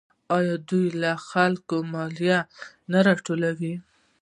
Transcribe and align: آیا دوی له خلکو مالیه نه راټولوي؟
آیا 0.37 0.55
دوی 0.69 0.87
له 1.01 1.11
خلکو 1.29 1.75
مالیه 1.93 2.39
نه 2.91 2.99
راټولوي؟ 3.07 3.73